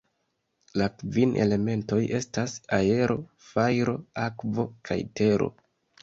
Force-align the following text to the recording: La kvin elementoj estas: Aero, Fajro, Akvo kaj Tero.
La 0.81 0.85
kvin 1.01 1.33
elementoj 1.43 1.99
estas: 2.19 2.55
Aero, 2.77 3.17
Fajro, 3.49 3.93
Akvo 4.23 4.65
kaj 4.89 4.99
Tero. 5.21 5.51